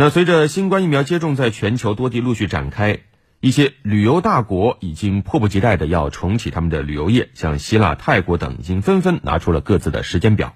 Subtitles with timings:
[0.00, 3.00] 那随着新冠疫苗接种在全球多地陆续展开，
[3.40, 10.54] 一些旅游大国已经迫不及待的要重启他们的旅游业，像希腊、泰国等已经纷纷拿出了各自的时间表。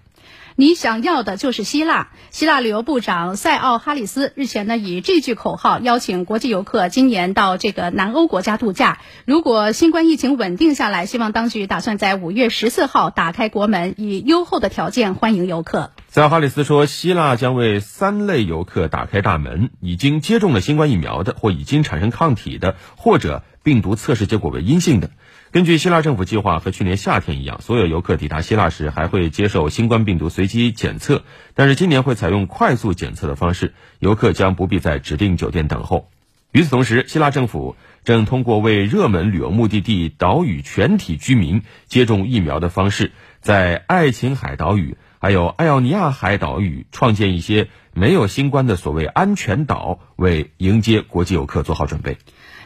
[0.54, 2.10] 你想要的就是希腊。
[2.30, 9.00] 希腊旅游部长塞奥哈里斯日前呢，以这句口号邀请国际游客今年到这个南欧国家度假。
[9.24, 15.90] 如果新冠疫情稳定下来，希望当局打算在五月十四号打开国门，以优厚的条件欢迎游客。
[16.14, 25.08] 塞奥哈里斯说，希腊将为三类游客打开大门：已经接种了新冠疫苗的，或已经产生抗体的，或者病毒测试结果为阴性的。
[25.52, 31.24] 根据希腊政府计划，和去年夏天一样，所有游客抵达希腊时还会接受新冠病毒随机检测。
[31.54, 36.10] 但是今年会采用快速检测的方式，游客将不必在指定酒店等候。
[36.50, 52.18] 与此同时，希腊政府正通过为热门旅游目的地岛屿全体居民接种疫苗的方式，在爱琴海岛屿还有艾奥尼亚海岛屿创建一些没有新冠的所谓安全岛，为迎接国际游客做好准备。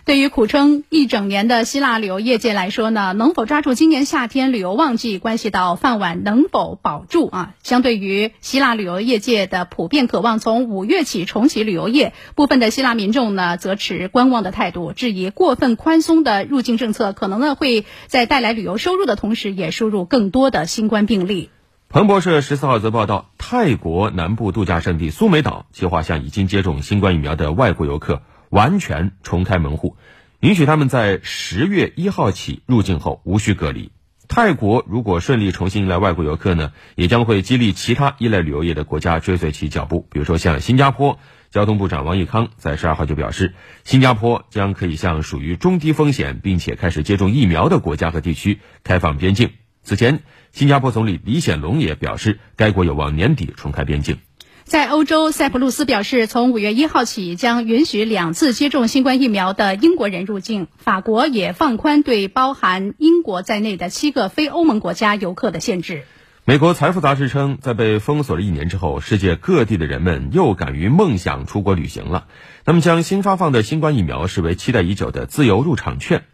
[0.06, 7.54] 对于苦撑一整年的希腊旅游业界来说呢，能否抓住今年夏天旅游旺季，关系到饭碗能否保住啊。
[7.62, 21.50] 相对于希腊旅游业界的普遍渴望从五月起重启旅游业，部分的希腊民众呢则持观望的态度，质疑过分宽松的入境政策可能呢会在带来旅游收入的同时，也输入更多的新冠病例。
[21.88, 28.22] 彭博社十四号则报道，泰国南部度假胜地苏梅岛计划向已经接种新冠疫苗的外国游客。
[28.48, 29.96] 完全重开门户，
[30.38, 33.90] 允许他们在十月一号起入境后无需隔离。
[34.28, 40.06] 泰国如果顺利重新迎来外国游客呢，也将会激励其他依赖旅游业的国家追随其脚步。
[40.10, 41.18] 比如说像新加坡，
[41.50, 49.50] 交通部长王毅康在十二号就表示，新加坡将可以向属于中低风险并且开始接种疫苗的国家和地区开放边境。
[49.86, 54.18] 此前，新加坡总理李显龙也表示，该国有望年底重开边境。
[54.64, 60.66] 在欧洲，塞浦路斯表示，从五月一号起将允许两次接种新冠疫苗的英国人入境。
[60.76, 66.02] 法国也放宽对包含英国在内的七个非欧盟国家游客的限制。
[66.44, 72.26] 美国财富杂志称，在被封锁了一年之后，世界各地的人们又敢于梦想出国旅行了。
[72.64, 76.24] 他们将新发放的新冠疫苗视为期待已久的自由入场券。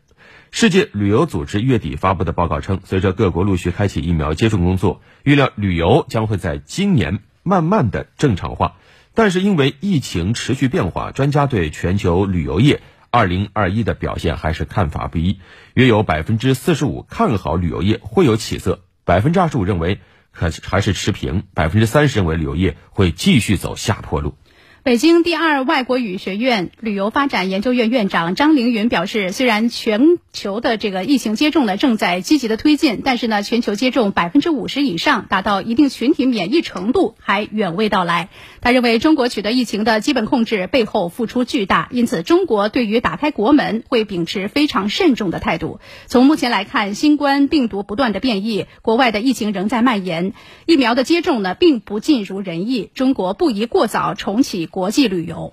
[0.52, 7.20] 世界旅游组织月底发布的报告称，随着各国陆续开启疫苗接种工作，预料旅游将会在今年。
[7.44, 8.76] 慢慢的正常化，
[9.14, 15.40] 但是因为疫情持续变化，专家对全球旅游业二零二一的表现还是看法不一。
[15.74, 19.98] 约有百分之四十五看好旅游业会有起色，百分之二十五认为
[20.30, 24.36] 可还是持平，百分之三十认为旅游业会继续走下坡路。
[24.84, 38.28] 北京第二外国语学院旅游发展研究院院长张凌云表示，虽然全球的这个疫情接种呢正在积极的推进，但是呢，全球接种百分之五十以上，达到一定群体免疫程度还远未到来。
[38.60, 45.78] 他认为，中国取得疫情的基本控制背后付出巨大，因此中国对于打开国门会秉持非常慎重的态度。
[46.09, 50.32] 从目前来看，新冠病毒不断的变异，国外的疫情仍在蔓延，
[50.66, 54.69] 疫苗的接种呢并不尽如人意，中国不宜过早重启。
[54.72, 55.52] 国际旅游。